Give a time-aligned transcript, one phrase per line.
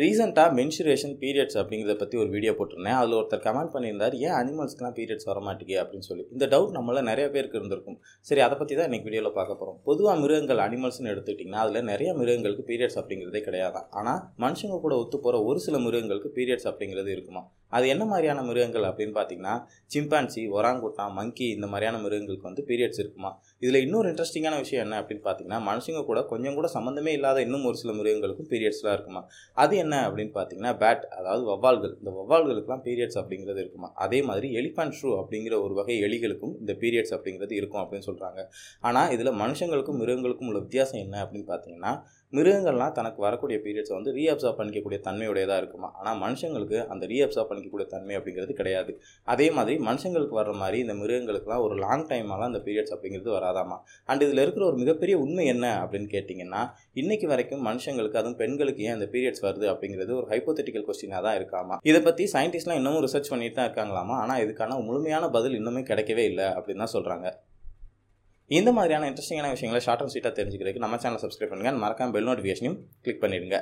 [0.00, 2.96] ரீசெண்டாக mensuration periods அப்படிங்கிறத பற்றி ஒரு வீடியோ போட்டிருந்தேன்.
[3.00, 5.80] அதில் ஒருத்தர் கமெண்ட் பண்ணியிருந்தார் ஏன் அனிமல்ஸ்க்குலாம் பீரியட்ஸ் வர மாட்டேங்குது?
[5.82, 6.24] அப்படின்னு சொல்லி.
[6.34, 7.98] இந்த டவுட் நம்மள நிறைய பேருக்கு இருந்திருக்கும்.
[8.28, 12.64] சரி அதை பற்றி தான் இன்றைக்கி வீடியோவில் பார்க்க போகிறோம் பொதுவாக மிருகங்கள் அனிமல்ஸ்னு எடுத்துக்கிட்டிங்கன்னா அதில் நிறைய மிருகங்களுக்கு
[12.70, 17.42] பீரியட்ஸ் அப்படிங்கிறதே கிடையாது ஆனால் மனுஷங்க கூட ஒத்து போகிற ஒரு சில மிருகங்களுக்கு பீரியட்ஸ் அப்படிங்கிறது இருக்குமா?
[17.76, 19.54] அது என்ன மாதிரியான மிருகங்கள் அப்படின்னு பார்த்தீங்கன்னா
[19.94, 23.30] சிம்பான்சி ஒராங்குட்டா மங்கி இந்த மாதிரியான மிருகங்களுக்கு வந்து பீரியட்ஸ் இருக்குமா?
[23.64, 27.78] இதில் இன்னொரு இன்ட்ரெஸ்டிங்கான விஷயம் என்ன அப்படின்னு பார்த்தீங்கன்னா மனுஷங்க கூட கொஞ்சம் கூட சம்மந்தமே இல்லாத இன்னும் ஒரு
[27.82, 29.22] சில மிருகங்களுக்கும் பீரியட்ஸ்லாம் இருக்குமா?
[29.64, 33.90] அது என்ன அப்படின்னு பார்த்தீங்கன்னா பேட் அதாவது வவ்வால்கள் இந்த வவ்வால்களுக்குலாம் பீரியட்ஸ் அப்படிங்கிறது இருக்குமா?
[34.06, 38.40] அதே மாதிரி எலிஃபண்ட் ஷூ அப்படிங்கிற ஒரு வகை எலிகளுக்கும் இந்த பீரியட்ஸ் அப்படிங்கிறது இருக்கும் அப்படின்னு சொல்கிறாங்க
[38.88, 41.92] ஆனால் இதில் மனுஷங்களுக்கும் மிருகங்களுக்கும் உள்ள வித்தியாசம் என்ன அப்படின்னு பார்த்தீங்கன்னா
[42.32, 45.88] மிருகங்கள்லாம் தனக்கு வரக்கூடிய பீரியட்ஸை வந்து ரீஅப்சர்வ் பண்ணிக்கக்கூடிய தன்மையுடையதாக இருக்குமா?
[45.98, 48.92] ஆனால் மனுஷங்களுக்கு அந்த ரீஅப்சார்ப் பண்ணிக்கக்கூடிய தன்மை அப்படிங்கிறது கிடையாது.
[49.34, 53.76] அதே மாதிரி மனுஷங்களுக்கு வர்ற மாதிரி இந்த மிருகங்களுக்குலாம் ஒரு லாங் டைமாலாம் அந்த பீரியட்ஸ் அப்படிங்கிறது வராதாமா?
[54.08, 56.62] அண்ட் இதில் இருக்கிற ஒரு மிகப்பெரிய உண்மை என்ன அப்படின்னு கேட்டிங்கன்னா
[57.02, 61.78] இன்னைக்கு வரைக்கும் மனுஷங்களுக்கு அதுவும் பெண்களுக்கு ஏன் அந்த பீரியட்ஸ் வருது அப்படிங்கிறது ஒரு ஹைப்போதெட்டிக்கல் கொஸ்டினாக தான் இருக்காமா?
[61.90, 64.16] இதை பற்றி சயின்டிஸ்ட்லாம் இன்னமும் ரிசர்ச் பண்ணிட்டு தான் இருக்காங்களாமா?
[64.24, 67.28] ஆனால் இதுக்கான முழுமையான பதில் இன்னுமே கிடைக்கவே இல்லை அப்படின்னு தான் சொல்கிறாங்க
[68.50, 72.78] இந்த மாதிரியான இன்ட்ரெஸ்டிங்கான விஷயங்களை ஷார்ட் அண்ட் ஸ்வீட்டாக தெரிஞ்சுக்கிறதுக்கு நம்ம சேனல் சப்ஸ்கிரைப் பண்ணுங்கள் மறக்காம பெல் நோட்டிஃபிகேஷனையும்
[73.04, 73.58] கிளிக் பண்ணிடுங்க.